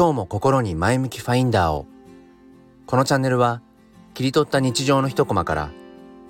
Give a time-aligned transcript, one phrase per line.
[0.00, 1.84] 今日も心に前向きファインダーを。
[2.86, 3.60] このチャンネルは
[4.14, 5.70] 切り取った日常の一コマから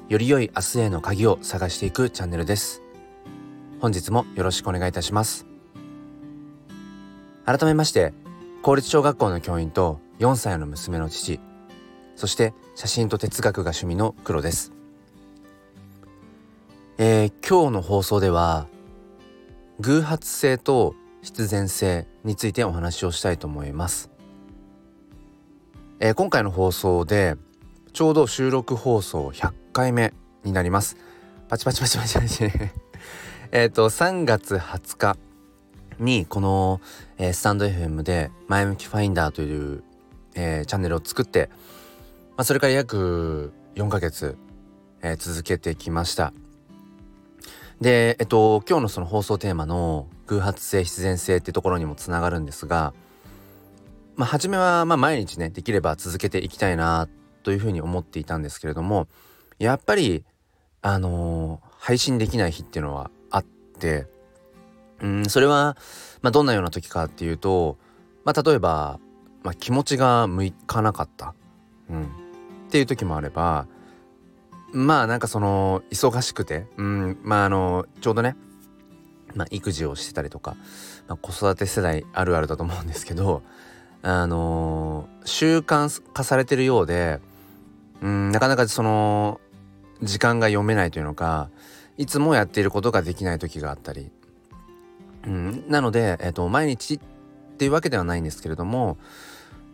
[0.08, 2.83] より良い明日への鍵を探していくチャンネルです。
[3.78, 5.46] 本日もよろしくお願いいたします。
[7.46, 8.12] 改めまして
[8.62, 11.38] 公立小学校の教員と4歳の娘の父
[12.16, 14.72] そして写真と哲学が趣味の黒です。
[16.98, 18.66] えー、今日の放送では
[19.78, 24.10] 偶発性と必然性についてお話をしたいと思います、
[26.01, 27.37] えー、今回の放送で
[27.93, 30.12] ちょうど収録放送100回目
[30.45, 30.96] になります。
[31.48, 32.45] パチパチパチパチパチ。
[33.52, 35.16] えっと3月20日
[35.98, 36.80] にこの、
[37.19, 39.82] えー、スタンド FM で前向きファインダーという、
[40.34, 41.51] えー、チャンネルを作って、
[42.37, 44.37] まあ、それから約4ヶ月、
[45.02, 46.32] えー、続けてきました。
[47.80, 52.92] でえっと今日のその放送テーマの偶発性必然性ってところにもつながるんですが
[54.16, 57.09] まあ初めはま毎日ねできれば続けていきたいな
[57.42, 59.09] というふうに思っていたんですけれども
[59.59, 60.24] やっぱり
[60.82, 64.06] あのー、配信できない日っていうのはあって
[65.00, 65.77] うんそれは、
[66.20, 67.78] まあ、どんなような時かっていうと、
[68.25, 69.00] まあ、例えば、
[69.42, 71.34] ま、気持ちが向かなかった、
[71.89, 72.06] うん、っ
[72.70, 73.67] ていう時もあれば
[74.73, 78.37] まあなんかその忙しくてうんまああのちょうどね、
[79.35, 80.57] まあ、育児をしてたりとか、
[81.09, 83.43] まあ、子育て世代あるあるだと思うんですけど
[84.03, 87.21] あの習慣化されてるようで
[88.03, 89.41] うんなかなかその
[90.03, 91.51] 時間が読めないというのか
[91.99, 94.11] いつもやっていることができない時があったり、
[95.27, 96.99] うん、なので、えーと、毎日っ
[97.59, 98.97] ていうわけではないんですけれども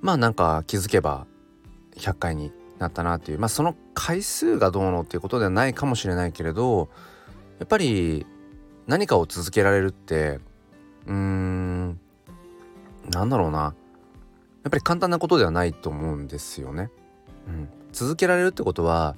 [0.00, 1.27] まあなんか気づけば
[1.97, 3.38] 100回になったなっていう。
[3.38, 6.88] まあその回数がどうのっていうことではないかもしれないけれど
[7.58, 8.27] やっぱり
[8.86, 10.41] 何かを続けられるって
[11.06, 12.00] うーん
[13.10, 13.74] なんだろうな。
[14.64, 16.91] やっぱり簡単なことではないと思うんですよね。
[17.47, 19.14] うん、続けられるってことは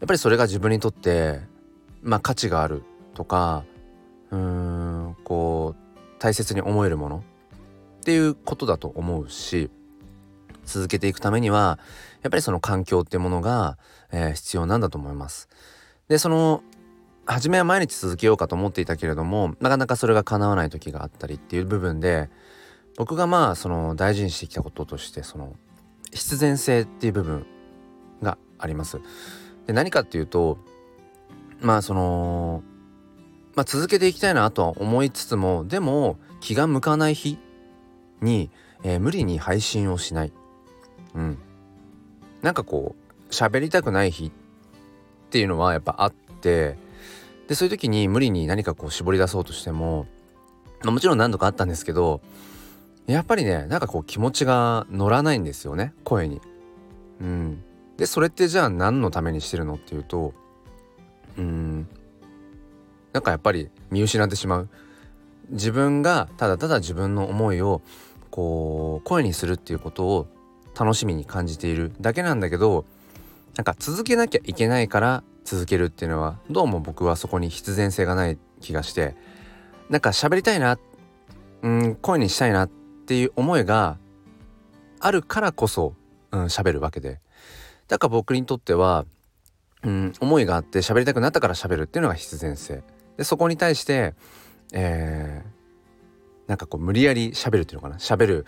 [0.00, 1.40] やっぱりそれが自分にとって
[2.02, 2.82] まあ価値がある
[3.14, 3.64] とか
[4.32, 7.24] うーんこう大切に思えるもの
[8.00, 9.70] っていうことだと思うし
[10.70, 11.78] 続けていくためには
[12.22, 13.76] やっぱりその環境っていうものが、
[14.12, 15.48] えー、必要なんだと思います。
[16.08, 16.62] でその
[17.26, 22.28] 初めは毎日続けようかと思っていたけれどもなかなかそれが叶わない時があったりっていう部分で
[22.96, 25.54] 僕がまあその大事にしてきたこととしてその
[26.12, 27.46] 必然性っていう部分
[28.22, 29.00] があります。
[29.66, 30.58] で何かっていうと
[31.60, 32.62] まあその
[33.54, 37.38] まあ続けていきたいなとは思いつつもでも気が向かない日
[38.20, 38.50] に、
[38.82, 40.32] えー、無理に配信をしない。
[41.14, 41.38] うん。
[42.42, 42.94] なんかこ
[43.28, 44.30] う喋りたくない日っ
[45.30, 46.76] ていうのはやっぱあって
[47.48, 50.06] でそういう時に無理に何かこう絞り出そうとしても、
[50.82, 52.20] ま、もちろん何度かあったんですけど
[53.06, 56.40] やっぱりねなんかこう気持ちが乗らないんですよね声に。
[57.20, 57.62] うん、
[57.98, 60.32] でそれってじゃあ何のためにしてるのっていうと
[61.36, 61.86] うん
[63.12, 64.68] なんかやっぱり見失ってしまう
[65.50, 67.82] 自分がただただ自分の思いを
[68.30, 70.28] こう声にするっていうことを
[70.78, 72.84] 楽しみに感じているだけなんだけど
[73.56, 79.14] なんか続けなきゃいけないから続けるっていうのはどうも僕はそこに必然性がない気がして
[79.88, 80.78] なんか喋りたいな
[81.62, 83.98] うん声にしたいなっていう思いが
[85.00, 85.94] あるからこそ
[86.30, 87.20] うん喋るわけで。
[87.88, 89.04] だから僕にとっては
[89.82, 92.84] うん思いがあって喋りたくなったから喋るっていうのが必然性。
[93.16, 94.14] でそこに対して
[94.72, 95.59] えー
[96.50, 97.98] なんかこう無理やり喋るっていうのかな？
[97.98, 98.46] 喋る、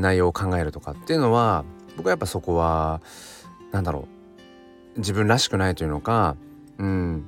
[0.00, 1.64] 内容を考えるとかっていうのは
[1.96, 3.00] 僕はやっぱそこは
[3.70, 4.08] 何だろ
[4.96, 6.36] う自分らしくないというのか
[6.78, 7.24] うん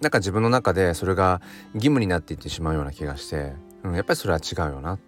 [0.00, 1.40] なんか自分の中でそれが
[1.74, 4.92] 義務になっていってしまうような気がして、うん、やっぱりそれは違うよな。
[4.92, 4.98] うん、っ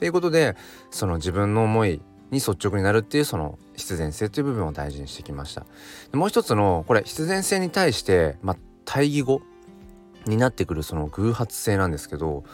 [0.00, 0.56] ていうことで
[0.90, 2.02] その自分の思い
[2.32, 5.64] に率直になるっていうその必然性という部分を大事にしてきました。
[6.12, 9.40] もう一つのこれ必然性に対して、まあ、対義語
[10.26, 12.44] になってくるその偶発性なんですけど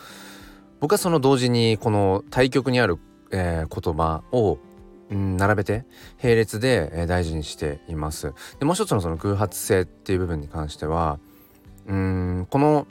[0.81, 2.99] 僕はその同時にこの対極にある、
[3.31, 4.59] えー、言葉を、
[5.13, 5.87] 並べて
[6.23, 8.33] 並列で、大事にしています。
[8.61, 11.19] でもう一つのその偶発性っていう部分に関しては
[11.87, 12.87] うんこの、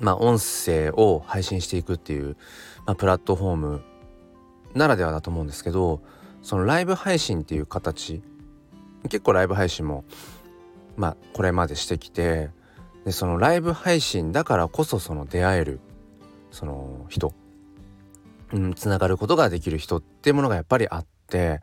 [0.00, 2.36] まあ、音声を配信していくっていう、
[2.86, 3.82] まあ、プラットフォーム
[4.74, 6.02] ならではだと思うんですけど
[6.42, 8.22] そのライブ配信っていう形
[9.04, 10.04] 結構ライブ配信も
[10.96, 12.50] まあこれまでしてきて
[13.04, 15.80] でそのライブ配信だからこそその出会える
[16.52, 17.34] その人
[18.52, 21.60] うんつながることができる人っていうものがやっぱりあって、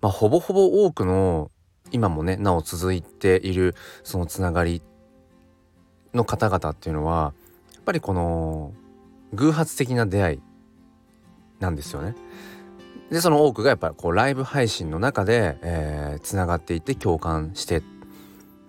[0.00, 1.50] まあ、ほぼほぼ多くの
[1.92, 4.82] 今もねなお続いているそのつながり
[6.14, 7.34] の方々っていうのは
[7.74, 8.72] やっぱりこの
[9.34, 10.40] 偶発的な出会い
[11.60, 12.14] なんですよね。
[13.10, 17.82] でその多くがやっぱりこうライブ配信の中でえー、つながっていって共感して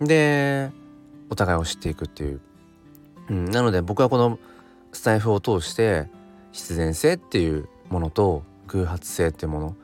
[0.02, 0.72] で
[1.30, 2.42] お互いを知っていくっていう、
[3.30, 4.38] うん、なので僕はこの
[4.94, 6.08] スタイフを通して
[6.52, 9.76] 必然性っていうものと偶発性っていうもの、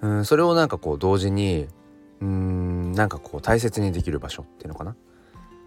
[0.00, 1.68] うん、それをなんかこう同時に
[2.20, 4.96] うんなんかこう大切にできる場所っていうのかな。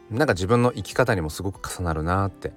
[0.09, 2.53] なんか自分の生き方にもすごく重なるなって。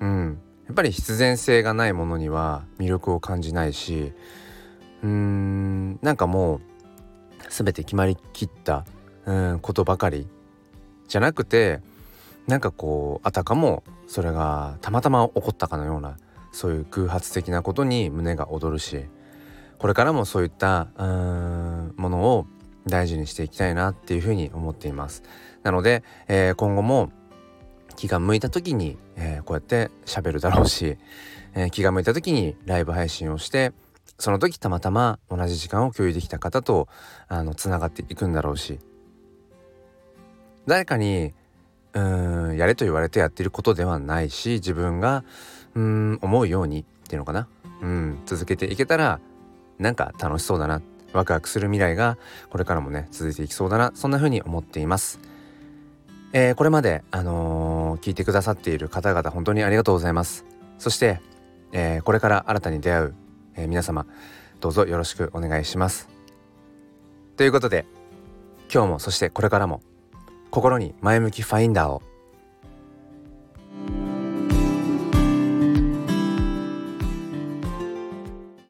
[0.00, 0.38] うん。
[0.66, 4.12] やっぱり必然性がないものには魅力を感じないし
[5.02, 6.60] うんなんかもう
[7.50, 8.86] 全て決まりきった
[9.26, 10.26] うんことばかり
[11.08, 11.80] じゃなくて
[12.46, 16.18] なんかこうあたかもそれがたまたま起こったかのような
[16.52, 19.06] そういう偶発的なことに胸が躍るし
[19.78, 22.46] これからもそういったうんものを
[22.86, 25.22] 大事にしていきたいなっていうふうに思っています。
[25.62, 27.10] なので、えー、今後も
[27.96, 30.98] 気が向いた時に、えー、こうやって喋るだろうし、
[31.54, 33.72] えー、気が向いた時にライブ配信をして
[34.18, 36.88] その時たまたま同じ時間を共有できた方と
[37.28, 38.78] あのつながっていくんだろうし
[40.66, 41.32] 誰かに
[41.94, 42.00] う
[42.52, 45.24] んやれと言われてやってることではないし自分が
[45.74, 47.48] うん思うようにっていうのかな
[47.82, 49.20] うん続けていけたら
[49.78, 50.82] なんか楽しそうだな
[51.12, 52.18] ワクワクする未来が
[52.50, 55.20] これからもね続いていきそうだなそんな風に思っています。
[56.36, 60.44] えー、これまで、あのー、聞いてくださっている方々本当にありがとうございます。
[60.78, 61.20] そして、
[61.70, 63.14] えー、これから新たに出会う、
[63.54, 64.04] え皆様
[64.60, 66.08] どうぞよろしくお願いします。
[67.36, 67.86] ということで
[68.72, 69.80] 今日もそしてこれからも
[70.54, 72.00] 心に前向きファインダーを。